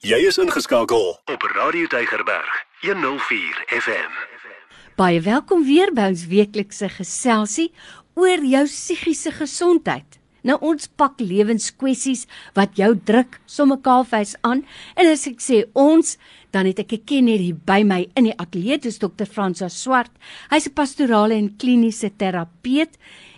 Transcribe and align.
Jy 0.00 0.16
is 0.24 0.38
ingeskakel 0.40 1.10
op 1.28 1.42
Radio 1.52 1.84
Deigerberg 1.92 2.52
104 2.80 3.58
FM. 3.68 4.14
Baie 4.96 5.18
welkom 5.20 5.66
weer 5.68 5.90
by 5.92 6.06
ons 6.14 6.22
weeklikse 6.30 6.88
geselsie 6.94 7.66
oor 8.16 8.40
jou 8.40 8.62
psigiese 8.64 9.28
gesondheid. 9.36 10.16
Nou 10.40 10.56
ons 10.64 10.88
pak 10.96 11.20
lewenskwessies 11.20 12.24
wat 12.56 12.80
jou 12.80 12.94
druk 12.96 13.36
somme 13.44 13.76
kaalvuis 13.84 14.32
aan 14.40 14.62
en 14.96 15.10
as 15.10 15.26
ek 15.28 15.44
sê 15.44 15.58
ons 15.76 16.16
dan 16.56 16.64
het 16.64 16.80
ek 16.80 16.96
'n 16.96 17.04
kenner 17.04 17.36
hier 17.36 17.60
by 17.60 17.84
my 17.84 18.08
in 18.16 18.32
die 18.32 18.38
ateljee 18.40 18.80
dis 18.80 18.98
dokter 19.04 19.26
Fransa 19.26 19.68
Swart. 19.68 20.12
Hy's 20.48 20.66
'n 20.66 20.72
pastorale 20.72 21.34
en 21.34 21.56
kliniese 21.58 22.08
terapeut 22.16 22.96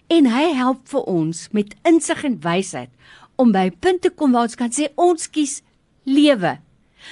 en 0.08 0.26
hy 0.26 0.54
help 0.54 0.86
vir 0.86 1.02
ons 1.10 1.48
met 1.50 1.74
insig 1.82 2.22
en 2.22 2.38
wysheid 2.38 2.90
om 3.34 3.50
by 3.50 3.66
'n 3.66 3.78
punt 3.80 4.02
te 4.02 4.10
kom 4.10 4.30
waar 4.30 4.46
ons 4.46 4.54
kan 4.54 4.70
sê 4.70 4.92
ons 4.94 5.26
kies 5.26 5.62
lewe. 6.04 6.58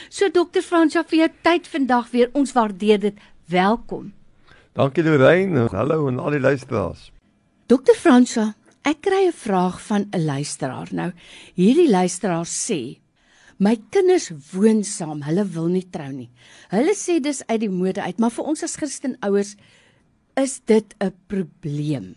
So 0.08 0.30
dokter 0.30 0.62
Fransa 0.62 1.02
vir 1.02 1.18
jou 1.18 1.28
tyd 1.42 1.68
vandag 1.68 2.10
weer 2.10 2.30
ons 2.32 2.52
waardeer 2.52 3.00
dit. 3.00 3.20
Welkom. 3.50 4.12
Dankie 4.72 5.02
Lorraine. 5.02 5.68
Hallo 5.72 6.06
aan 6.08 6.18
al 6.18 6.30
die 6.30 6.40
luisteraars. 6.40 7.10
Dokter 7.66 7.94
Fransa, 7.94 8.54
ek 8.82 9.02
kry 9.02 9.26
'n 9.26 9.32
vraag 9.32 9.80
van 9.82 10.08
'n 10.12 10.24
luisteraar. 10.24 10.88
Nou, 10.92 11.12
hierdie 11.54 11.90
luisteraar 11.90 12.46
sê 12.46 13.00
My 13.60 13.76
kinders 13.90 14.30
woon 14.54 14.80
saam, 14.84 15.20
hulle 15.20 15.44
wil 15.44 15.68
nie 15.68 15.84
trou 15.92 16.08
nie. 16.08 16.30
Hulle 16.72 16.94
sê 16.96 17.20
dis 17.20 17.42
uit 17.44 17.60
die 17.60 17.68
mode 17.68 18.00
uit, 18.00 18.18
maar 18.18 18.32
vir 18.32 18.44
ons 18.44 18.62
as 18.62 18.76
Christen 18.80 19.18
ouers 19.20 19.56
is 20.40 20.60
dit 20.64 20.94
'n 21.00 21.12
probleem. 21.28 22.16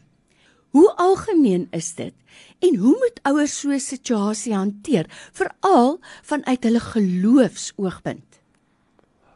Hoe 0.74 0.96
algemeen 0.96 1.68
is 1.70 1.92
dit 1.96 2.14
en 2.60 2.76
hoe 2.82 2.96
moet 2.98 3.20
ouers 3.30 3.60
so 3.60 3.70
'n 3.70 3.80
situasie 3.80 4.56
hanteer, 4.56 5.06
veral 5.32 6.00
vanuit 6.22 6.64
hulle 6.64 6.80
geloofsoogpunt? 6.80 8.40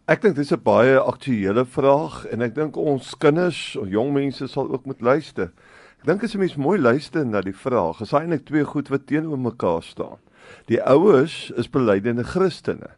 Ek 0.05 0.21
dink 0.21 0.35
dis 0.35 0.51
'n 0.51 0.63
baie 0.63 0.97
aktuële 0.97 1.65
vraag 1.65 2.25
en 2.25 2.41
ek 2.41 2.55
dink 2.55 2.75
ons 2.75 3.17
kinders, 3.17 3.75
of 3.75 3.87
jong 3.87 4.13
mense 4.13 4.47
sal 4.47 4.71
ook 4.71 4.85
moet 4.85 5.01
luister. 5.01 5.51
Ek 5.99 6.05
dink 6.05 6.23
as 6.23 6.33
'n 6.33 6.39
mens 6.39 6.55
mooi 6.55 6.79
luister 6.79 7.25
na 7.25 7.41
die 7.41 7.55
vraag, 7.55 8.01
is 8.01 8.13
eintlik 8.13 8.45
twee 8.45 8.65
goed 8.65 8.87
wat 8.89 9.07
teenoor 9.07 9.39
mekaar 9.39 9.83
staan. 9.83 10.17
Die 10.65 10.81
ouers 10.81 11.51
is 11.55 11.69
belydende 11.69 12.23
Christene 12.23 12.89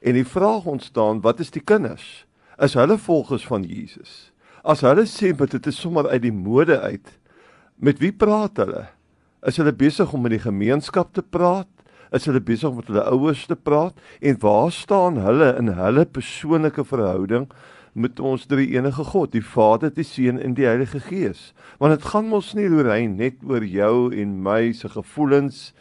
en 0.00 0.14
die 0.14 0.26
vraag 0.26 0.64
ontstaan, 0.64 1.20
wat 1.20 1.40
is 1.40 1.50
die 1.50 1.64
kinders? 1.64 2.26
Is 2.58 2.74
hulle 2.74 2.98
volgers 2.98 3.46
van 3.46 3.62
Jesus? 3.62 4.32
As 4.64 4.80
hulle 4.80 5.04
sê 5.04 5.36
dat 5.36 5.50
dit 5.50 5.66
is 5.66 5.80
sommer 5.80 6.08
uit 6.08 6.22
die 6.22 6.32
mode 6.32 6.80
uit, 6.80 7.18
Met 7.82 7.98
wie 7.98 8.12
praat 8.14 8.60
hulle? 8.62 8.84
Is 9.42 9.56
hulle 9.58 9.72
besig 9.74 10.12
om 10.14 10.22
met 10.22 10.36
die 10.36 10.44
gemeenskap 10.44 11.08
te 11.16 11.22
praat? 11.34 11.66
Is 12.14 12.28
hulle 12.28 12.38
besig 12.38 12.68
om 12.68 12.76
met 12.78 12.86
hulle 12.92 13.02
ouers 13.10 13.40
te 13.50 13.56
praat? 13.58 13.96
En 14.22 14.38
waar 14.38 14.70
staan 14.70 15.18
hulle 15.18 15.48
in 15.58 15.72
hulle 15.74 16.04
persoonlike 16.06 16.84
verhouding 16.86 17.48
met 17.98 18.22
ons 18.22 18.46
drie 18.46 18.68
enige 18.76 19.02
God, 19.10 19.32
die 19.34 19.42
Vader, 19.42 19.90
die 19.90 20.06
Seun 20.06 20.38
en 20.38 20.54
die 20.54 20.68
Heilige 20.68 21.02
Gees? 21.08 21.48
Want 21.82 21.96
dit 21.96 22.06
gaan 22.12 22.30
mos 22.30 22.52
nie 22.54 22.68
Lorraine 22.70 23.18
net 23.18 23.42
oor 23.50 23.66
jou 23.66 24.12
en 24.14 24.38
my 24.46 24.70
se 24.78 24.92
gevoelens 24.94 25.72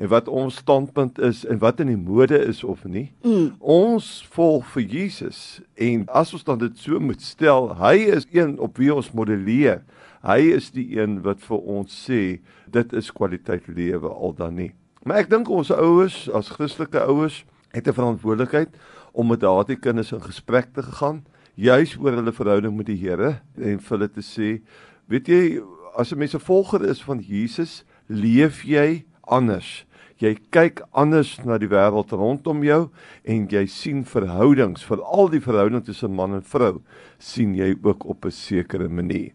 en 0.00 0.08
wat 0.08 0.32
ons 0.32 0.62
standpunt 0.64 1.20
is 1.20 1.44
en 1.44 1.60
wat 1.60 1.84
in 1.84 1.92
die 1.92 2.00
mode 2.00 2.40
is 2.40 2.64
of 2.64 2.88
nie. 2.88 3.10
Mm. 3.20 3.50
Ons 3.60 4.08
volg 4.32 4.64
vir 4.78 4.88
Jesus 4.96 5.60
en 5.76 6.08
as 6.08 6.32
ons 6.32 6.48
dan 6.48 6.64
dit 6.64 6.80
so 6.80 6.96
moet 7.04 7.20
stel, 7.20 7.74
hy 7.84 7.98
is 8.16 8.24
een 8.32 8.56
op 8.64 8.80
wie 8.80 8.94
ons 8.96 9.12
modelleer. 9.12 9.84
Hy 10.20 10.52
is 10.52 10.70
die 10.70 10.98
een 10.98 11.22
wat 11.24 11.40
vir 11.40 11.58
ons 11.58 11.94
sê 12.06 12.40
dit 12.68 12.92
is 12.92 13.10
kwaliteit 13.10 13.68
lewe 13.68 14.08
al 14.08 14.34
dan 14.36 14.54
nie. 14.54 14.72
Maar 15.04 15.24
ek 15.24 15.30
dink 15.30 15.48
ons 15.48 15.70
ouers 15.72 16.28
as 16.36 16.52
Christelike 16.52 17.00
ouers 17.08 17.44
het 17.72 17.88
'n 17.88 17.96
verantwoordelikheid 17.96 18.76
om 19.12 19.28
met 19.28 19.40
daardie 19.40 19.76
kinders 19.76 20.12
in 20.12 20.20
gesprek 20.20 20.74
te 20.74 20.82
gaan 20.82 21.24
juis 21.54 21.96
oor 21.98 22.12
hulle 22.12 22.32
verhouding 22.32 22.76
met 22.76 22.86
die 22.86 22.98
Here 23.00 23.40
en 23.56 23.80
vir 23.80 23.96
hulle 23.96 24.08
te 24.08 24.22
sê 24.22 24.60
weet 25.08 25.28
jy 25.28 25.60
as 25.96 26.12
'n 26.12 26.18
mens 26.18 26.34
'n 26.34 26.40
volger 26.40 26.84
is 26.84 27.02
van 27.02 27.20
Jesus 27.20 27.84
leef 28.08 28.64
jy 28.64 29.04
anders 29.22 29.84
jy 30.18 30.36
kyk 30.50 30.82
anders 30.92 31.38
na 31.44 31.58
die 31.58 31.68
wêreld 31.68 32.12
rondom 32.12 32.62
jou 32.64 32.90
en 33.24 33.48
jy 33.48 33.66
sien 33.66 34.04
verhoudings 34.04 34.84
veral 34.84 35.28
die 35.28 35.40
verhouding 35.40 35.84
tussen 35.84 36.14
man 36.14 36.34
en 36.34 36.42
vrou 36.42 36.82
sien 37.18 37.54
jy 37.54 37.74
ook 37.82 38.04
op 38.04 38.24
'n 38.24 38.30
sekere 38.30 38.88
manier 38.88 39.32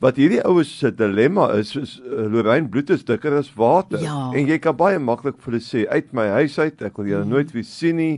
wat 0.00 0.16
hierdie 0.16 0.40
oues 0.48 0.70
se 0.80 0.90
dilemma 0.96 1.50
is 1.60 1.74
is 1.76 1.98
uh, 2.00 2.24
Lorraine 2.32 2.68
bloed 2.72 2.90
is 2.90 3.04
dikker 3.04 3.36
as 3.36 3.50
water 3.56 4.00
ja. 4.00 4.30
en 4.32 4.48
jy 4.48 4.56
kan 4.62 4.76
baie 4.76 4.98
maklik 4.98 5.36
vir 5.40 5.52
hulle 5.52 5.64
sê 5.64 5.84
uit 5.92 6.12
my 6.16 6.26
huis 6.40 6.56
uit 6.58 6.84
ek 6.88 7.00
wil 7.00 7.10
julle 7.10 7.26
mm. 7.26 7.34
nooit 7.34 7.52
weer 7.56 7.66
sien 7.68 8.00
nie 8.00 8.14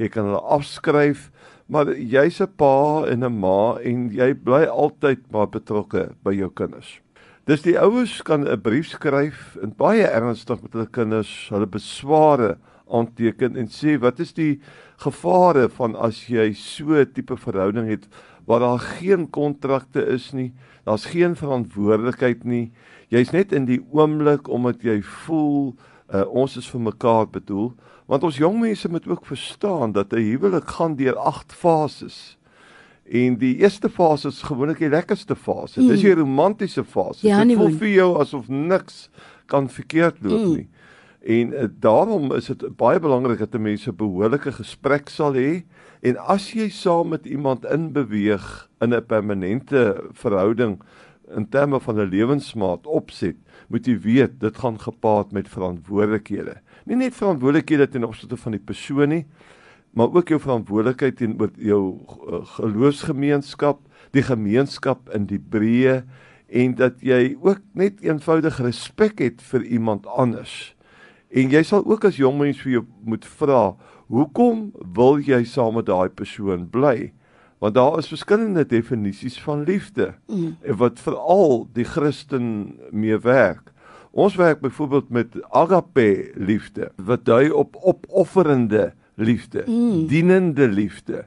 jy 0.00 0.08
kan 0.12 0.28
hulle 0.30 0.40
afskryf 0.56 1.28
maar 1.68 1.90
jy's 1.92 2.40
'n 2.40 2.48
pa 2.56 3.04
en 3.10 3.24
'n 3.24 3.40
ma 3.40 3.76
en 3.82 4.08
jy 4.14 4.32
bly 4.32 4.64
altyd 4.64 5.26
maar 5.32 5.50
betrokke 5.52 6.08
by 6.24 6.32
jou 6.32 6.48
kinders 6.48 7.00
dis 7.46 7.62
die 7.62 7.76
oues 7.78 8.22
kan 8.22 8.48
'n 8.48 8.60
brief 8.60 8.88
skryf 8.94 9.58
en 9.62 9.76
baie 9.76 10.08
ernstig 10.08 10.62
met 10.62 10.72
hulle 10.72 10.88
kinders 10.88 11.34
hulle 11.52 11.68
besware 11.68 12.56
aanteken 12.88 13.56
en 13.60 13.68
sê 13.68 13.98
wat 14.00 14.20
is 14.20 14.32
die 14.32 14.60
gevare 15.04 15.68
van 15.68 15.96
as 15.96 16.28
jy 16.32 16.54
so 16.54 16.96
'n 16.96 17.12
tipe 17.12 17.36
verhouding 17.36 17.88
het 17.92 18.08
waar 18.46 18.60
daar 18.60 18.78
geen 18.78 19.30
kontrakte 19.30 20.06
is 20.06 20.32
nie, 20.32 20.52
daar's 20.86 21.08
geen 21.10 21.34
verantwoordelikheid 21.36 22.44
nie. 22.46 22.70
Jy's 23.10 23.32
net 23.34 23.52
in 23.52 23.66
die 23.66 23.80
oomblik 23.90 24.48
omdat 24.48 24.84
jy 24.86 25.00
voel 25.26 25.74
uh, 26.14 26.22
ons 26.30 26.56
is 26.58 26.68
vir 26.70 26.84
mekaar 26.86 27.26
bedoel, 27.30 27.72
want 28.06 28.22
ons 28.26 28.38
jong 28.38 28.60
mense 28.62 28.88
moet 28.90 29.06
ook 29.10 29.26
verstaan 29.26 29.92
dat 29.96 30.14
'n 30.14 30.22
huwelik 30.22 30.68
gaan 30.78 30.94
deur 30.96 31.18
8 31.18 31.52
fases. 31.52 32.38
En 33.06 33.36
die 33.38 33.56
eerste 33.56 33.90
fase 33.90 34.28
is 34.28 34.42
gewoonlik 34.42 34.78
die 34.78 34.88
lekkerste 34.88 35.36
fase. 35.36 35.80
Mm. 35.80 35.88
Dis 35.88 36.00
die 36.00 36.14
romantiese 36.14 36.84
fase. 36.84 37.26
Ja, 37.26 37.44
dit 37.44 37.56
voel 37.56 37.74
vir 37.78 37.88
jou 37.88 38.18
asof 38.18 38.48
niks 38.48 39.10
kan 39.46 39.68
verkeerd 39.70 40.16
loop 40.22 40.46
mm. 40.46 40.54
nie. 40.54 40.68
En 41.26 41.52
uh, 41.52 41.68
daarom 41.80 42.32
is 42.34 42.46
dit 42.46 42.76
baie 42.76 43.00
belangrik 43.00 43.38
dat 43.38 43.58
mense 43.58 43.92
behoorlike 43.92 44.52
gesprek 44.52 45.08
sal 45.08 45.34
hê 45.34 45.64
En 46.00 46.16
as 46.16 46.50
jy 46.52 46.68
saam 46.68 47.08
met 47.14 47.26
iemand 47.26 47.64
inbeweeg 47.64 48.68
in 48.80 48.94
'n 48.94 49.06
permanente 49.06 50.04
verhouding 50.12 50.80
in 51.34 51.48
terme 51.48 51.80
van 51.80 52.00
'n 52.00 52.08
lewensmaat 52.08 52.86
opset, 52.86 53.36
moet 53.68 53.86
jy 53.86 53.98
weet 53.98 54.40
dit 54.40 54.58
gaan 54.58 54.80
gepaard 54.80 55.32
met 55.32 55.48
verantwoordelikhede. 55.48 56.60
Nie 56.84 56.96
net 56.96 57.14
verantwoordelikhede 57.14 57.88
ten 57.88 58.04
opsigte 58.04 58.36
van 58.36 58.52
die 58.52 58.60
persoon 58.60 59.08
nie, 59.08 59.26
maar 59.90 60.12
ook 60.12 60.28
jou 60.28 60.40
verantwoordelikheid 60.40 61.16
teenoor 61.16 61.50
jou 61.56 61.98
eh, 62.28 62.44
geloofsgemeenskap, 62.44 63.80
die 64.10 64.22
gemeenskap 64.22 65.10
in 65.10 65.26
die 65.26 65.40
breë 65.40 66.04
en 66.46 66.74
dat 66.74 67.00
jy 67.00 67.36
ook 67.40 67.60
net 67.72 68.00
eenvoudig 68.00 68.60
respek 68.60 69.18
het 69.18 69.42
vir 69.42 69.62
iemand 69.62 70.06
anders. 70.06 70.75
En 71.30 71.50
jy 71.50 71.62
sal 71.66 71.84
ook 71.84 72.04
as 72.04 72.16
jong 72.16 72.38
mens 72.38 72.60
vir 72.62 72.78
jou 72.78 72.84
moet 73.04 73.24
vra, 73.38 73.74
Hoekom 74.06 74.68
wil 74.94 75.18
jy 75.18 75.40
saam 75.50 75.80
met 75.80 75.88
daai 75.88 76.08
persoon 76.14 76.68
bly? 76.70 77.10
Want 77.58 77.74
daar 77.74 77.96
is 77.98 78.10
verskillende 78.12 78.62
definisies 78.68 79.38
van 79.42 79.64
liefde 79.66 80.12
mm. 80.30 80.76
wat 80.78 81.00
veral 81.02 81.64
die 81.74 81.86
Christen 81.88 82.76
mee 82.94 83.18
werk. 83.18 83.72
Ons 84.16 84.36
werk 84.38 84.60
byvoorbeeld 84.62 85.08
met 85.10 85.34
agape 85.50 86.30
liefde 86.38 86.92
wat 87.02 87.24
dui 87.26 87.50
op 87.50 87.74
opofferende 87.82 88.92
liefde, 89.14 89.64
mm. 89.66 90.06
dienende 90.06 90.68
liefde. 90.68 91.24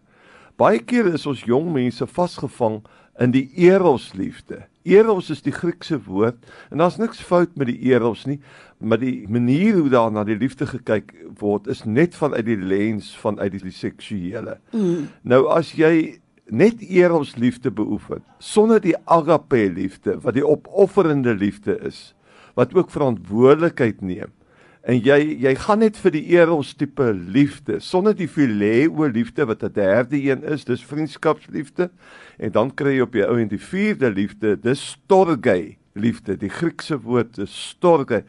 Baie 0.56 0.80
keer 0.80 1.12
is 1.12 1.28
ons 1.28 1.44
jong 1.44 1.74
mense 1.76 2.08
vasgevang 2.08 2.80
in 3.20 3.34
die 3.36 3.50
eros 3.60 4.14
liefde. 4.18 4.64
Eros 4.88 5.30
is 5.30 5.44
die 5.46 5.54
Griekse 5.54 6.00
woord 6.06 6.40
en 6.72 6.82
daar's 6.82 6.98
niks 6.98 7.20
fout 7.20 7.58
met 7.60 7.68
die 7.68 7.92
eros 7.92 8.26
nie, 8.30 8.40
maar 8.80 9.02
die 9.02 9.28
manier 9.30 9.76
hoe 9.78 9.90
daar 9.92 10.12
na 10.12 10.24
die 10.24 10.38
liefde 10.40 10.70
gekyk 10.70 11.12
word 11.42 11.68
is 11.68 11.84
net 11.86 12.16
vanuit 12.16 12.48
die 12.48 12.58
lens 12.58 13.12
van 13.20 13.40
uit 13.40 13.52
die, 13.58 13.66
die 13.68 13.76
seksuele. 13.76 14.58
Mm. 14.72 15.10
Nou 15.28 15.44
as 15.52 15.74
jy 15.76 16.20
net 16.50 16.82
eros 16.82 17.36
liefde 17.38 17.72
beoefen 17.72 18.24
sonder 18.40 18.82
die 18.82 18.96
agape 19.06 19.68
liefde 19.74 20.18
wat 20.24 20.38
die 20.38 20.46
opofferende 20.46 21.36
liefde 21.38 21.78
is 21.86 22.14
wat 22.58 22.74
ook 22.74 22.92
verantwoordelikheid 22.92 24.02
neem 24.02 24.34
en 24.90 25.02
jy 25.06 25.20
jy 25.46 25.54
gaan 25.56 25.84
net 25.84 25.98
vir 26.02 26.16
die 26.16 26.26
eros 26.34 26.74
tipe 26.74 27.12
liefde 27.14 27.80
sonder 27.84 28.16
die 28.18 28.30
phileo 28.30 29.10
liefde 29.14 29.46
wat 29.46 29.64
'n 29.64 29.74
derde 29.74 30.18
een 30.18 30.44
is 30.44 30.66
dis 30.66 30.86
vriendskapsliefde 30.86 31.90
en 32.38 32.52
dan 32.52 32.74
kry 32.74 32.96
jy 32.98 33.02
op 33.02 33.14
die 33.14 33.26
ou 33.26 33.38
en 33.38 33.48
die 33.48 33.62
vierde 33.62 34.10
liefde 34.10 34.56
dis 34.56 34.82
storge 34.96 35.78
liefde. 35.94 36.38
Die 36.38 36.50
Griekse 36.50 37.00
woord 37.02 37.38
is 37.38 37.54
storge. 37.70 38.24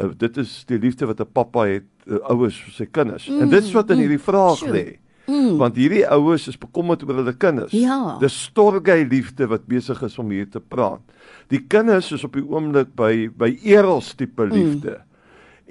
Uh, 0.00 0.08
dit 0.16 0.36
is 0.40 0.62
die 0.68 0.78
liefde 0.80 1.06
wat 1.06 1.20
'n 1.20 1.32
pappa 1.32 1.66
het 1.68 1.88
uh, 2.06 2.16
ouers 2.32 2.56
vir 2.64 2.72
sy 2.72 2.86
kinders. 2.90 3.28
Mm, 3.28 3.40
en 3.40 3.48
dit 3.48 3.62
is 3.62 3.72
wat 3.72 3.90
in 3.90 3.96
mm, 3.96 4.00
hierdie 4.00 4.24
vraag 4.24 4.62
lê. 4.66 4.98
Mm. 5.26 5.56
want 5.56 5.76
hierdie 5.76 6.02
ouers 6.10 6.48
is 6.48 6.58
bekommerd 6.58 7.04
oor 7.06 7.14
hulle 7.14 7.32
kinders. 7.32 7.72
Ja. 7.72 8.18
dis 8.18 8.42
storge 8.42 9.06
liefde 9.06 9.46
wat 9.46 9.66
besig 9.66 10.02
is 10.02 10.18
om 10.18 10.30
hier 10.30 10.48
te 10.50 10.60
praat. 10.60 11.00
Die 11.48 11.62
kinders 11.68 12.12
is 12.12 12.24
op 12.24 12.32
die 12.32 12.42
oomblik 12.42 12.94
by 12.94 13.30
by 13.30 13.58
eros 13.62 14.14
tipe 14.14 14.42
mm. 14.42 14.52
liefde. 14.52 14.90
mm 14.90 15.11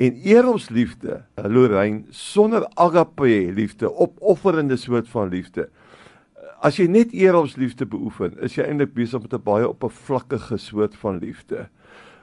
En 0.02 0.16
erosliefde, 0.26 1.22
Lorraine, 1.36 2.04
sonder 2.10 2.66
agape 2.74 3.52
liefde, 3.54 3.92
opofferende 3.94 4.76
soort 4.76 5.10
van 5.10 5.30
liefde. 5.30 5.68
As 6.62 6.80
jy 6.80 6.88
net 6.90 7.14
erosliefde 7.14 7.86
beoefen, 7.86 8.34
is 8.42 8.56
jy 8.58 8.66
eintlik 8.66 8.96
besig 8.98 9.22
met 9.22 9.36
'n 9.38 9.44
baie 9.46 9.68
oppervlakkige 9.70 10.58
soort 10.58 10.96
van 11.04 11.20
liefde. 11.22 11.68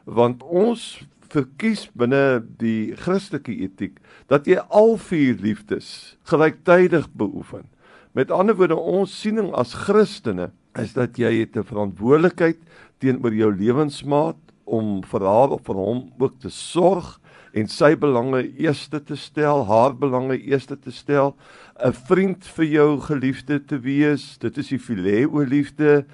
Want 0.04 0.42
ons 0.42 1.06
verkies 1.30 1.86
binne 1.94 2.42
die 2.58 2.96
Christelike 2.96 3.54
etiek 3.54 4.00
dat 4.26 4.46
jy 4.46 4.58
al 4.70 4.96
vier 4.96 5.36
liefdes 5.38 6.16
gelyktydig 6.24 7.06
beoefen. 7.14 7.68
Met 8.12 8.30
ander 8.30 8.56
woorde, 8.56 8.76
ons 8.76 9.20
siening 9.20 9.52
as 9.54 9.74
Christene 9.74 10.50
is 10.74 10.92
dat 10.94 11.16
jy 11.16 11.30
het 11.40 11.56
'n 11.56 11.62
verantwoordelikheid 11.62 12.58
teenoor 12.98 13.34
jou 13.34 13.54
lewensmaat 13.54 14.42
om 14.64 15.04
vir 15.04 15.20
haar 15.20 15.50
of 15.50 15.62
vir 15.62 15.74
hom 15.74 16.10
ook 16.18 16.40
te 16.40 16.50
sorg 16.50 17.20
en 17.58 17.68
sy 17.70 17.94
belange 17.98 18.42
eerste 18.60 19.00
te 19.02 19.16
stel, 19.18 19.64
haar 19.68 19.94
belange 19.98 20.38
eerste 20.38 20.76
te 20.78 20.92
stel, 20.94 21.34
'n 21.78 21.92
vriend 21.92 22.44
vir 22.56 22.64
jou 22.64 23.00
geliefde 23.00 23.64
te 23.64 23.78
wees. 23.78 24.38
Dit 24.38 24.58
is 24.58 24.68
die 24.68 24.78
fileo 24.78 25.42
liefde. 25.42 26.04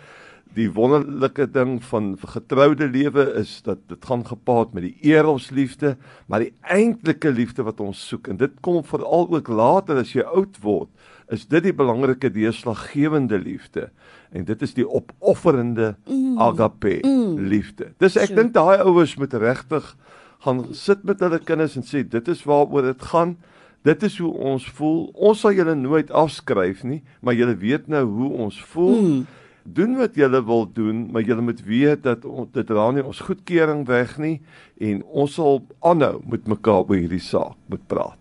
Die 0.55 0.71
wonderlike 0.71 1.51
ding 1.51 1.83
van 1.83 2.17
getroude 2.19 2.87
lewe 2.87 3.35
is 3.41 3.63
dat 3.63 3.79
dit 3.89 4.05
gaan 4.05 4.25
gepaard 4.25 4.73
met 4.73 4.83
die 4.83 4.97
eros 5.11 5.51
liefde, 5.51 5.97
maar 6.27 6.41
die 6.41 6.53
eintlike 6.63 7.31
liefde 7.31 7.63
wat 7.63 7.81
ons 7.81 8.09
soek 8.09 8.29
en 8.29 8.37
dit 8.37 8.53
kom 8.61 8.85
veral 8.85 9.27
ook 9.35 9.49
later 9.49 9.97
as 9.97 10.13
jy 10.13 10.23
oud 10.23 10.57
word, 10.63 10.89
is 11.29 11.47
dit 11.47 11.63
die 11.63 11.73
belangrike 11.73 12.31
deurslaggewende 12.31 13.39
liefde 13.39 13.91
en 14.31 14.45
dit 14.45 14.63
is 14.63 14.75
die 14.75 14.87
opofferende 14.87 15.97
mm. 16.07 16.39
agape 16.39 17.01
mm. 17.03 17.49
liefde. 17.49 17.93
Dis 17.99 18.17
ek 18.17 18.37
dink 18.37 18.55
daai 18.55 18.79
ouers 18.79 19.17
moet 19.17 19.35
regtig 19.35 19.97
gaan 20.45 20.65
sit 20.77 21.05
met 21.09 21.21
hulle 21.25 21.41
kinders 21.41 21.77
en 21.79 21.87
sê 21.87 22.05
dit 22.09 22.29
is 22.29 22.45
waaroor 22.49 22.91
dit 22.93 23.07
gaan. 23.13 23.37
Dit 23.85 24.03
is 24.07 24.17
hoe 24.19 24.33
ons 24.33 24.65
voel. 24.79 25.01
Ons 25.13 25.43
sal 25.45 25.57
julle 25.57 25.75
nooit 25.77 26.11
afskryf 26.13 26.85
nie, 26.89 27.03
maar 27.21 27.37
julle 27.37 27.57
weet 27.61 27.89
nou 27.93 28.05
hoe 28.09 28.31
ons 28.47 28.61
voel. 28.73 29.01
Mm. 29.01 29.25
Doen 29.65 29.97
wat 29.97 30.17
julle 30.17 30.41
wil 30.45 30.67
doen, 30.77 31.07
maar 31.13 31.25
julle 31.25 31.45
moet 31.45 31.61
weet 31.65 32.03
dat 32.05 32.25
on, 32.29 32.49
dit 32.53 32.67
dra 32.69 32.91
nie 32.93 33.05
ons 33.05 33.23
goedkeuring 33.25 33.87
weg 33.89 34.19
nie 34.21 34.35
en 34.81 35.01
ons 35.05 35.39
sal 35.39 35.63
aanhou 35.81 36.19
met 36.29 36.49
mekaar 36.49 36.85
oor 36.85 37.01
hierdie 37.01 37.23
saak 37.25 37.57
moet 37.73 37.85
praat. 37.89 38.21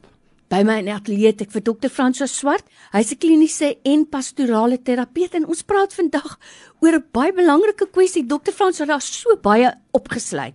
By 0.53 0.61
my 0.67 0.77
ateljee 0.93 1.31
het 1.31 1.41
ek 1.41 1.51
vir 1.55 1.63
dokter 1.65 1.89
Franso 1.89 2.27
Swart. 2.29 2.67
Hy's 2.93 3.11
'n 3.11 3.19
kliniese 3.19 3.75
en 3.83 4.05
pastorale 4.05 4.77
terapeut 4.77 5.33
en 5.35 5.47
ons 5.47 5.63
praat 5.63 5.93
vandag 5.93 6.37
oor 6.79 6.95
'n 6.95 7.07
baie 7.11 7.33
belangrike 7.33 7.87
kwessie. 7.91 8.27
Dokter 8.27 8.53
Franso 8.53 8.83
het 8.83 8.89
daar 8.89 9.01
so 9.01 9.35
baie 9.35 9.73
opgesluit 9.91 10.53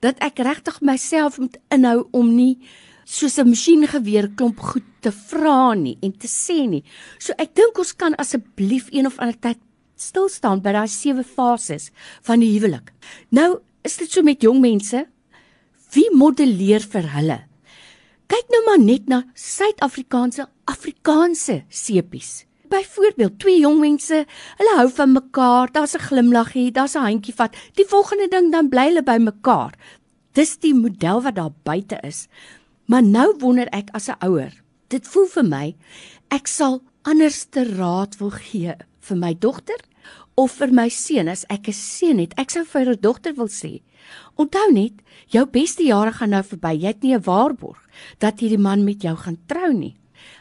dat 0.00 0.20
ek 0.20 0.38
regtig 0.38 0.80
myself 0.80 1.38
moet 1.38 1.56
inhou 1.70 2.08
om 2.12 2.34
nie 2.36 2.58
soos 3.04 3.38
'n 3.38 3.48
masjiengeweer 3.48 4.30
klomp 4.36 4.60
goed 4.60 4.86
te 5.00 5.10
vra 5.10 5.74
nie 5.74 5.98
en 6.02 6.12
te 6.12 6.28
sê 6.28 6.68
nie. 6.68 6.84
So 7.18 7.32
ek 7.38 7.54
dink 7.54 7.78
ons 7.78 7.92
kan 7.92 8.14
asseblief 8.14 8.88
een 8.92 9.06
of 9.06 9.18
ander 9.18 9.38
tyd 9.38 9.58
stil 9.96 10.28
staan 10.28 10.60
by 10.60 10.72
daai 10.72 10.88
sewe 10.88 11.24
fases 11.24 11.90
van 12.22 12.40
die 12.40 12.52
huwelik. 12.54 12.92
Nou, 13.30 13.60
is 13.84 13.96
dit 13.96 14.10
so 14.10 14.22
met 14.22 14.42
jong 14.42 14.60
mense? 14.60 15.06
Wie 15.92 16.08
modelleer 16.14 16.80
vir 16.80 17.08
hulle? 17.16 17.40
Kyk 18.30 18.52
nou 18.52 18.62
maar 18.66 18.78
net 18.78 19.08
na 19.08 19.24
Suid-Afrikaanse 19.34 20.46
Afrikaanse 20.70 21.64
sepies. 21.68 22.44
Byvoorbeeld, 22.70 23.38
twee 23.38 23.60
jong 23.60 23.80
mense, 23.82 24.24
hulle 24.60 24.74
hou 24.78 24.86
van 24.94 25.12
mekaar, 25.12 25.72
daar's 25.74 25.94
'n 25.94 26.06
glimlaggie, 26.06 26.70
daar's 26.70 26.94
'n 26.94 27.02
handjie 27.02 27.34
vat. 27.34 27.56
Die 27.74 27.84
volgende 27.84 28.28
ding 28.28 28.52
dan 28.52 28.68
bly 28.68 28.86
hulle 28.88 29.02
by 29.02 29.18
mekaar. 29.18 29.74
Dis 30.32 30.56
die 30.58 30.74
model 30.74 31.22
wat 31.22 31.34
daar 31.34 31.52
buite 31.62 31.98
is. 32.02 32.28
Maar 32.86 33.02
nou 33.02 33.34
wonder 33.38 33.66
ek 33.66 33.88
as 33.92 34.08
'n 34.08 34.24
ouer, 34.26 34.52
dit 34.88 35.08
voel 35.08 35.26
vir 35.26 35.44
my 35.44 35.76
ek 36.28 36.46
sal 36.46 36.82
anders 37.02 37.44
te 37.44 37.64
raad 37.64 38.16
wil 38.18 38.30
gee 38.30 38.74
vir 39.00 39.16
my 39.16 39.34
dogter 39.34 39.80
of 40.36 40.52
vir 40.52 40.72
my 40.72 40.88
seun 40.88 41.28
as 41.28 41.44
ek 41.48 41.68
'n 41.68 41.72
seun 41.72 42.18
het. 42.18 42.32
Ek 42.38 42.50
sou 42.50 42.64
vir 42.64 42.88
'n 42.88 43.00
dogter 43.00 43.34
wil 43.34 43.48
sê, 43.48 43.82
Onthou 44.40 44.72
net, 44.72 45.02
jou 45.28 45.44
beste 45.46 45.84
jare 45.84 46.12
gaan 46.12 46.32
nou 46.34 46.42
verby. 46.46 46.72
Jy 46.80 46.86
het 46.86 47.02
nie 47.02 47.14
'n 47.14 47.22
waarborg 47.22 47.80
dat 48.18 48.40
hierdie 48.40 48.58
man 48.58 48.84
met 48.84 49.02
jou 49.02 49.16
gaan 49.16 49.38
trou 49.46 49.72
nie. 49.72 49.96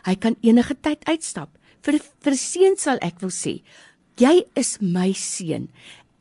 Hy 0.06 0.16
kan 0.16 0.36
enige 0.42 0.76
tyd 0.81 1.06
uitstap. 1.06 1.50
Vir 1.81 2.00
vir 2.00 2.36
seun 2.36 2.76
sal 2.78 3.00
ek 3.02 3.22
wil 3.22 3.31
sê, 3.31 3.62
jy 4.20 4.44
is 4.56 4.78
my 4.81 5.14
seun. 5.14 5.70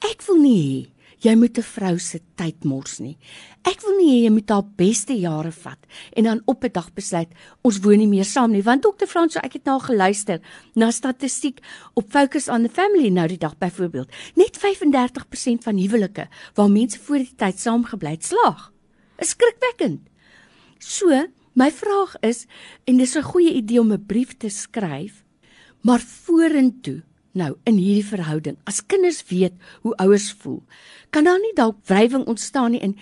Ek 0.05 0.23
wil 0.29 0.39
nie 0.43 0.59
hê 0.63 0.99
jy 1.25 1.35
moet 1.35 1.59
'n 1.59 1.63
vrou 1.63 1.99
se 1.99 2.21
tyd 2.37 2.65
mors 2.65 3.01
nie. 3.01 3.19
Ek 3.65 3.83
wil 3.83 3.97
nie 3.99 4.11
hê 4.13 4.25
jy 4.25 4.31
moet 4.31 4.51
haar 4.51 4.63
beste 4.63 5.15
jare 5.15 5.51
vat 5.51 5.79
en 6.17 6.25
dan 6.25 6.43
op 6.47 6.65
'n 6.65 6.73
dag 6.73 6.95
besluit 6.95 7.29
ons 7.65 7.81
woon 7.81 7.99
nie 7.99 8.07
meer 8.07 8.25
saam 8.25 8.53
nie. 8.53 8.63
Want 8.63 8.83
dokter 8.83 9.07
Frans, 9.07 9.33
so 9.33 9.41
ek 9.43 9.55
het 9.55 9.65
nou 9.65 9.81
geluister 9.81 10.41
na 10.75 10.91
statistiek 10.91 11.61
op 11.95 12.11
Focus 12.11 12.49
on 12.49 12.63
the 12.63 12.69
Family 12.69 13.09
nou 13.09 13.27
die 13.27 13.39
dag 13.39 13.59
byvoorbeeld. 13.59 14.09
Net 14.37 14.57
35% 14.57 15.65
van 15.65 15.77
huwelike 15.77 16.29
waar 16.55 16.71
mense 16.71 16.99
voor 16.99 17.19
die 17.19 17.35
tyd 17.37 17.59
saamgebly 17.59 18.11
het, 18.11 18.25
slaag. 18.25 18.73
Is 19.19 19.29
skrikwekkend. 19.31 20.01
So, 20.79 21.27
my 21.55 21.71
vraag 21.71 22.15
is 22.23 22.47
en 22.87 22.97
dis 22.97 23.17
'n 23.17 23.23
goeie 23.23 23.53
idee 23.55 23.81
om 23.81 23.93
'n 23.93 24.07
brief 24.07 24.37
te 24.37 24.49
skryf, 24.49 25.25
maar 25.83 26.01
vorentoe 26.01 27.03
Nou, 27.39 27.53
in 27.69 27.77
hierdie 27.77 28.07
verhouding, 28.09 28.57
as 28.67 28.81
kinders 28.89 29.21
weet 29.29 29.55
hoe 29.85 29.93
ouers 30.03 30.33
voel, 30.41 30.63
kan 31.15 31.29
daar 31.29 31.39
nie 31.39 31.53
dalk 31.55 31.77
wrywing 31.87 32.25
ontstaan 32.27 32.73
nie 32.75 32.81
en 32.83 32.97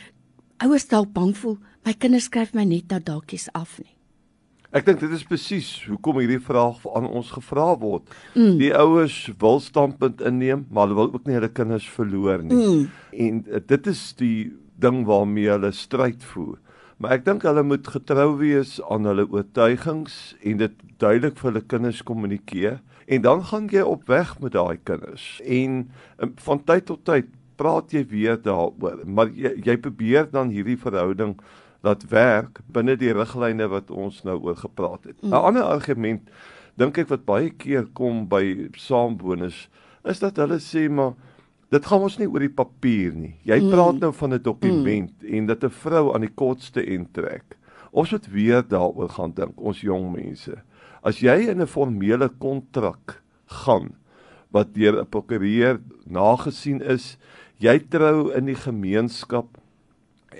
ouers 0.67 0.85
dalk 0.91 1.13
bang 1.15 1.31
voel 1.39 1.57
my 1.87 1.95
kinders 1.95 2.27
skryf 2.27 2.51
my 2.57 2.67
net 2.67 2.91
nou 2.91 2.99
dalkies 3.01 3.47
af 3.55 3.79
nie. 3.79 3.93
Ek 4.77 4.85
dink 4.85 4.99
dit 5.01 5.13
is 5.15 5.25
presies 5.25 5.69
hoekom 5.87 6.19
hierdie 6.21 6.43
vraag 6.43 6.83
aan 6.99 7.07
ons 7.07 7.31
gevra 7.33 7.71
word. 7.81 8.11
Mm. 8.35 8.57
Die 8.61 8.73
ouers 8.77 9.21
wil 9.41 9.61
standpunt 9.63 10.21
inneem, 10.27 10.67
maar 10.69 10.89
hulle 10.89 10.99
wil 10.99 11.15
ook 11.15 11.29
nie 11.29 11.39
hulle 11.39 11.53
kinders 11.55 11.87
verloor 11.95 12.43
nie. 12.45 12.59
Mm. 12.59 12.83
En 13.27 13.39
uh, 13.47 13.63
dit 13.63 13.91
is 13.93 14.03
die 14.19 14.39
ding 14.83 15.05
waarmee 15.09 15.49
hulle 15.55 15.71
stryd 15.73 16.27
voer. 16.35 16.59
Maar 16.97 17.19
ek 17.19 17.27
dink 17.27 17.45
hulle 17.45 17.63
moet 17.67 17.89
getrou 17.93 18.39
wees 18.41 18.79
aan 18.89 19.05
hulle 19.05 19.27
oortuigings 19.29 20.37
en 20.41 20.63
dit 20.63 20.77
duidelik 20.97 21.37
vir 21.37 21.51
hulle 21.51 21.65
kinders 21.69 22.01
kommunikeer 22.09 22.79
en 23.07 23.23
dan 23.23 23.43
gaan 23.51 23.69
jy 23.71 23.83
op 23.85 24.09
weg 24.09 24.33
met 24.41 24.55
daai 24.57 24.79
kinders 24.89 25.27
en 25.45 25.83
um, 26.25 26.33
van 26.49 26.63
tyd 26.65 26.87
tot 26.89 27.05
tyd 27.05 27.29
praat 27.61 27.93
jy 27.93 28.03
weer 28.09 28.41
daaroor 28.41 29.05
maar 29.05 29.29
jy, 29.29 29.53
jy 29.65 29.77
probeer 29.77 30.31
dan 30.33 30.49
hierdie 30.55 30.79
verhouding 30.81 31.37
laat 31.85 32.09
werk 32.11 32.63
binne 32.73 32.97
die 32.97 33.13
riglyne 33.15 33.69
wat 33.71 33.93
ons 33.93 34.23
nou 34.25 34.39
oor 34.49 34.57
gepraat 34.57 35.05
het. 35.05 35.21
'n 35.21 35.29
mm. 35.29 35.37
Ander 35.37 35.69
argument 35.69 36.31
dink 36.81 36.99
ek 36.99 37.13
wat 37.13 37.29
baie 37.29 37.51
keer 37.51 37.87
kom 37.93 38.25
by 38.29 38.71
saamboners 38.73 39.69
is 40.05 40.19
dat 40.25 40.41
hulle 40.41 40.59
sê 40.65 40.89
maar 40.89 41.13
dit 41.75 41.87
gaan 41.87 42.05
ons 42.07 42.19
nie 42.19 42.29
oor 42.29 42.45
die 42.45 42.53
papier 42.53 43.15
nie. 43.15 43.35
Jy 43.47 43.59
mm. 43.61 43.71
praat 43.73 44.01
nou 44.01 44.13
van 44.15 44.35
'n 44.35 44.43
dokument 44.43 45.13
mm. 45.23 45.35
en 45.35 45.47
dat 45.47 45.65
'n 45.65 45.71
vrou 45.71 46.15
aan 46.15 46.27
die 46.27 46.35
kortste 46.35 46.85
end 46.85 47.13
trek. 47.13 47.57
Ons 47.91 48.11
moet 48.11 48.27
weer 48.27 48.63
daaroor 48.63 49.09
gaan 49.09 49.33
dink, 49.33 49.55
ons 49.57 49.81
jong 49.81 50.13
mense. 50.13 50.55
As 51.03 51.21
jy 51.21 51.49
in 51.51 51.63
'n 51.63 51.67
formele 51.67 52.29
kontrak 52.39 53.23
gaan 53.47 53.95
wat 54.51 54.75
deur 54.75 55.01
'n 55.01 55.09
prokureur 55.09 55.81
nagesien 56.05 56.83
is, 56.83 57.17
jy 57.59 57.79
trou 57.79 58.33
in 58.33 58.47
die 58.47 58.59
gemeenskap, 58.59 59.47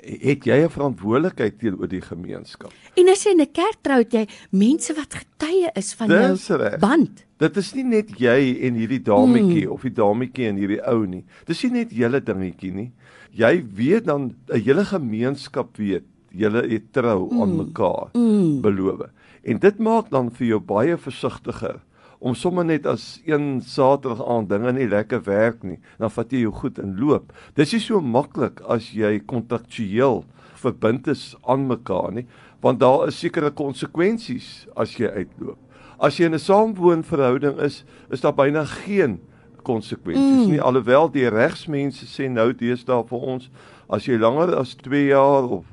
het 0.03 0.45
jy 0.45 0.59
'n 0.65 0.71
verantwoordelikheid 0.71 1.59
teenoor 1.59 1.89
die 1.89 2.01
gemeenskap. 2.01 2.73
En 2.95 3.09
as 3.09 3.25
jy 3.25 3.31
in 3.31 3.41
'n 3.41 3.53
kerk 3.53 3.79
trou, 3.83 3.99
het 3.99 4.13
jy 4.13 4.27
mense 4.51 4.95
wat 4.95 5.15
getuie 5.15 5.71
is 5.75 5.95
van 5.95 6.09
Dis 6.09 6.47
jou 6.47 6.59
recht. 6.59 6.81
band. 6.81 7.25
Dit 7.39 7.57
is 7.57 7.75
nie 7.75 7.85
net 7.85 8.19
jy 8.19 8.59
en 8.63 8.75
hierdie 8.75 9.03
dametjie 9.03 9.67
mm. 9.67 9.73
of 9.73 9.83
die 9.83 9.93
dametjie 9.93 10.49
en 10.49 10.57
hierdie 10.57 10.83
ou 10.87 11.07
nie. 11.07 11.25
Dis 11.45 11.63
nie 11.63 11.73
net 11.73 11.91
julle 11.91 12.21
dingetjie 12.21 12.73
nie. 12.73 12.93
Jy 13.33 13.65
weet 13.75 14.05
dan 14.05 14.35
'n 14.49 14.61
hele 14.61 14.85
gemeenskap 14.85 15.77
weet 15.77 16.05
julle 16.31 16.63
het 16.69 16.93
trou 16.93 17.29
mm. 17.31 17.43
aan 17.43 17.57
mekaar 17.57 18.09
mm. 18.13 18.61
beloof. 18.61 19.11
En 19.43 19.59
dit 19.59 19.79
maak 19.79 20.11
dan 20.11 20.31
vir 20.31 20.47
jou 20.47 20.61
baie 20.61 20.97
versigtiger 20.97 21.81
om 22.19 22.35
sommer 22.35 22.65
net 22.65 22.87
as 22.87 23.21
een 23.27 23.61
Saterdag 23.61 24.23
aand 24.27 24.49
dinge 24.49 24.73
nie 24.73 24.89
lekker 24.89 25.23
werk 25.27 25.63
nie, 25.63 25.79
dan 25.99 26.11
vat 26.11 26.33
jy 26.33 26.47
jou 26.47 26.53
goed 26.53 26.81
en 26.83 26.97
loop. 27.01 27.33
Dis 27.55 27.73
nie 27.73 27.83
so 27.83 28.01
maklik 28.01 28.63
as 28.73 28.91
jy 28.97 29.19
kontraktueel 29.29 30.25
verbind 30.57 31.09
is 31.13 31.35
aan 31.45 31.67
mekaar 31.69 32.13
nie, 32.17 32.27
want 32.65 32.81
daar 32.81 33.07
is 33.09 33.21
sekere 33.21 33.53
konsekwensies 33.53 34.67
as 34.77 34.97
jy 34.97 35.11
uitloop. 35.13 35.59
As 35.99 36.19
jy 36.19 36.27
in 36.27 36.35
'n 36.35 36.39
saamwoonverhouding 36.39 37.61
is, 37.61 37.85
is 38.11 38.21
daar 38.21 38.35
byna 38.35 38.65
geen 38.65 39.21
konsekwensies 39.67 40.47
mm. 40.47 40.53
nie 40.55 40.63
alhoewel 40.63 41.11
die 41.13 41.29
regsmense 41.33 42.07
sê 42.07 42.29
nou 42.31 42.53
deesdae 42.55 43.03
vir 43.11 43.25
ons 43.35 43.51
as 43.93 44.07
jy 44.07 44.19
langer 44.21 44.55
as 44.61 44.77
2 44.85 45.09
jaar 45.11 45.49
of 45.59 45.65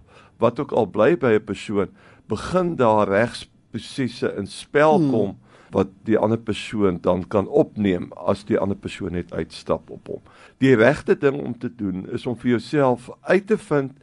wat 0.42 0.60
ook 0.60 0.74
al 0.74 0.90
bly 0.96 1.14
by 1.20 1.36
'n 1.38 1.46
persoon 1.46 1.94
begin 2.30 2.76
daar 2.76 3.08
regs 3.10 3.46
prosesse 3.72 4.30
in 4.38 4.48
spel 4.48 4.98
hmm. 4.98 5.12
kom 5.12 5.30
hmm. 5.30 5.40
Wat 5.74 5.90
die 6.06 6.18
ander 6.18 6.38
persoon 6.38 7.00
dan 7.02 7.26
kan 7.28 7.48
opneem 7.48 8.12
as 8.30 8.46
die 8.46 8.60
ander 8.62 8.78
persoon 8.78 9.18
net 9.18 9.34
uitstap 9.34 9.90
op 9.90 10.08
hom. 10.08 10.22
Die 10.62 10.76
regte 10.78 11.18
ding 11.18 11.42
om 11.42 11.58
te 11.58 11.70
doen 11.70 12.06
is 12.14 12.28
om 12.30 12.38
vir 12.38 12.56
jouself 12.56 13.10
uit 13.22 13.48
te 13.50 13.58
vind 13.58 13.98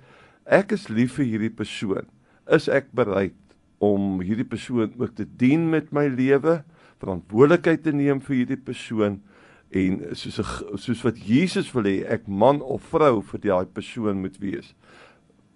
ek 0.51 0.75
is 0.75 0.89
lief 0.91 1.19
vir 1.19 1.29
hierdie 1.31 1.55
persoon. 1.55 2.09
is 2.51 2.67
ek 2.69 2.91
bereid 2.97 3.37
om 3.79 4.21
hierdie 4.21 4.49
persoon 4.49 4.93
ook 4.99 5.15
te 5.15 5.27
dien 5.39 5.69
met 5.71 5.93
my 5.95 6.09
lewe, 6.11 6.61
verantwoordelikheid 7.01 7.85
te 7.85 7.93
neem 7.97 8.21
vir 8.21 8.41
hierdie 8.43 8.61
persoon 8.61 9.21
en 9.71 10.01
soos 10.19 10.41
'n 10.41 10.79
soos 10.79 11.05
wat 11.07 11.17
Jesus 11.17 11.73
wil 11.73 11.85
hê 11.85 12.05
ek 12.05 12.27
man 12.27 12.61
of 12.61 12.83
vrou 12.91 13.23
vir 13.23 13.41
daai 13.41 13.67
persoon 13.67 14.21
moet 14.21 14.39
wees. 14.39 14.75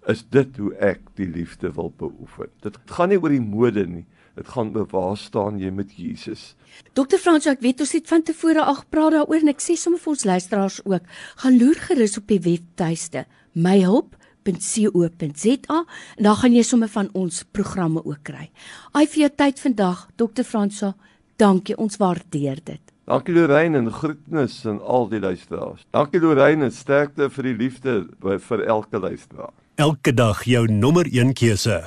Is 0.07 0.23
dit 0.23 0.57
hoe 0.57 0.73
ek 0.75 1.01
die 1.15 1.27
liefde 1.27 1.73
wil 1.75 1.91
beoefen? 1.97 2.47
Dit 2.61 2.77
gaan 2.85 3.09
nie 3.09 3.17
oor 3.17 3.29
die 3.29 3.41
mode 3.41 3.85
nie. 3.87 4.05
Dit 4.35 4.47
gaan 4.51 4.73
oor 4.75 4.87
waar 4.91 5.17
staan 5.17 5.59
jy 5.59 5.69
met 5.71 5.93
Jesus. 5.95 6.55
Dokter 6.93 7.19
Frans, 7.19 7.45
ek 7.47 7.61
weet 7.63 7.79
ons 7.85 7.93
het 7.95 8.07
van 8.11 8.23
tevore 8.27 8.63
al 8.63 8.75
gepraat 8.81 9.15
daaroor 9.15 9.45
en 9.45 9.53
ek 9.53 9.63
sê 9.63 9.77
sommer 9.79 10.01
vir 10.03 10.11
ons 10.11 10.27
luisteraars 10.27 10.79
ook, 10.83 11.03
gaan 11.43 11.59
loer 11.59 11.79
gerus 11.87 12.17
op 12.19 12.27
die 12.27 12.41
webtuiste 12.43 13.25
myhulp.co.za 13.55 15.79
en 16.17 16.23
dan 16.27 16.39
gaan 16.41 16.57
jy 16.57 16.65
sommer 16.67 16.91
van 16.91 17.07
ons 17.15 17.45
programme 17.55 18.03
ook 18.03 18.23
kry. 18.27 18.49
Ai 18.91 19.05
vir 19.07 19.25
jou 19.25 19.31
tyd 19.43 19.63
vandag, 19.63 20.09
Dokter 20.19 20.43
Fransa, 20.43 20.95
dankie, 21.39 21.77
ons 21.79 21.95
waardeer 22.01 22.59
dit. 22.63 22.83
Dankie 23.05 23.35
Lorraine 23.37 23.77
en 23.77 23.91
groetnis 23.93 24.63
aan 24.65 24.79
al 24.81 25.05
die 25.11 25.21
luisteraars. 25.21 25.85
Dankie 25.93 26.19
Lorraine 26.19 26.67
en 26.67 26.73
sterkte 26.73 27.29
vir 27.29 27.51
die 27.51 27.57
liefde 27.59 27.99
vir 28.19 28.65
elke 28.65 28.99
luisteraar. 28.99 29.53
Elke 29.77 30.13
dag 30.15 30.43
jou 30.43 30.65
nommer 30.71 31.05
1 31.05 31.35
keuse. 31.37 31.83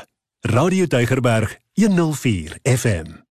Radio 0.47 0.87
Deugerberg 0.87 1.57
104 1.79 2.59
FM. 2.65 3.28